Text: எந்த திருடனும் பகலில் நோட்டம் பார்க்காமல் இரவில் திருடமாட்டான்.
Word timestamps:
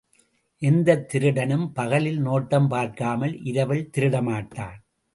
எந்த 0.61 0.95
திருடனும் 1.11 1.67
பகலில் 1.73 2.19
நோட்டம் 2.19 2.67
பார்க்காமல் 2.67 3.35
இரவில் 3.43 3.89
திருடமாட்டான். 3.97 4.77